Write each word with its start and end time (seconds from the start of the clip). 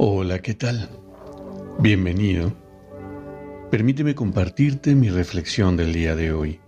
Hola, 0.00 0.38
¿qué 0.38 0.54
tal? 0.54 0.88
Bienvenido. 1.80 2.52
Permíteme 3.68 4.14
compartirte 4.14 4.94
mi 4.94 5.10
reflexión 5.10 5.76
del 5.76 5.92
día 5.92 6.14
de 6.14 6.32
hoy. 6.32 6.60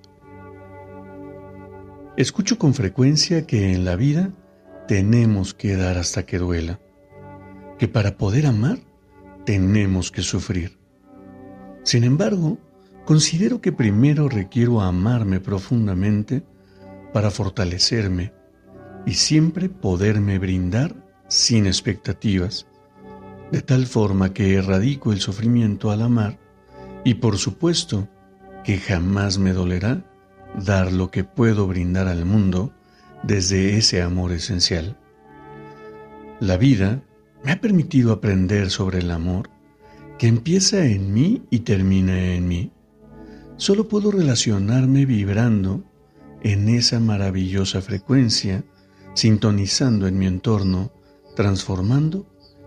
Escucho 2.16 2.59
con 2.59 2.74
frecuencia 2.74 3.47
que 3.47 3.73
en 3.73 3.85
la 3.85 3.95
vida 3.95 4.33
tenemos 4.88 5.55
que 5.55 5.77
dar 5.77 5.97
hasta 5.97 6.27
que 6.27 6.38
duela, 6.38 6.80
que 7.79 7.87
para 7.87 8.19
poder 8.19 8.47
amar 8.47 8.80
tenemos 9.47 10.10
que 10.10 10.23
sufrir. 10.23 10.80
Sin 11.85 12.02
embargo, 12.02 12.59
considero 13.05 13.60
que 13.60 13.71
primero 13.71 14.29
requiero 14.29 14.80
amarme 14.80 15.38
profundamente 15.38 16.43
para 17.12 17.30
fortalecerme 17.30 18.32
y 19.07 19.15
siempre 19.15 19.69
poderme 19.69 20.41
brindar 20.41 20.97
sin 21.29 21.69
expectativas 21.69 22.66
de 23.51 23.62
tal 23.62 23.87
forma 23.87 24.32
que 24.32 24.54
erradico 24.54 25.12
el 25.12 25.20
sufrimiento 25.20 25.90
al 25.90 26.02
amar 26.02 26.38
y 27.04 27.15
por 27.15 27.38
supuesto 27.38 28.09
que 28.65 28.79
jamás 28.79 29.38
me 29.38 29.52
dolerá 29.52 30.04
dar 30.65 30.92
lo 30.92 31.10
que 31.10 31.24
puedo 31.24 31.66
brindar 31.66 32.09
al 32.09 32.24
mundo 32.24 32.73
desde 33.23 33.76
ese 33.76 34.02
amor 34.02 34.32
esencial. 34.32 34.96
La 36.40 36.57
vida 36.57 37.02
me 37.45 37.52
ha 37.52 37.60
permitido 37.60 38.12
aprender 38.12 38.70
sobre 38.70 38.98
el 38.98 39.10
amor 39.10 39.51
que 40.18 40.26
empieza 40.26 40.85
en 40.87 41.12
mí 41.12 41.42
y 41.51 41.60
termina 41.60 42.35
en 42.35 42.46
mí. 42.46 42.73
Solo 43.57 43.88
puedo 43.88 44.10
relacionarme 44.10 45.07
vibrando 45.07 45.85
en 46.42 46.68
esa 46.68 47.01
maravillosa 47.01 47.80
frecuencia, 47.82 48.64
sintonizando 49.14 50.07
en 50.07 50.18
mi 50.18 50.26
entorno, 50.26 50.92
transformando 51.37 52.26